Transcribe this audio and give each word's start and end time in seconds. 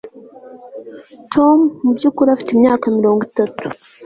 Tom 1.33 1.57
mubyukuri 1.83 2.29
afite 2.31 2.49
imyaka 2.53 2.85
mirongo 2.97 3.21
itatu 3.29 3.65